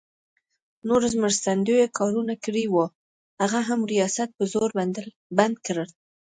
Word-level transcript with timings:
نور 0.87 1.01
مرستندویه 1.21 1.85
کارونه 1.99 2.33
کړي 2.45 2.65
وو، 2.69 2.85
هغه 3.41 3.59
هم 3.69 3.79
ریاست 3.93 4.29
په 4.37 4.43
زور 4.53 4.69
بند 5.37 5.53
کړل. 5.65 5.89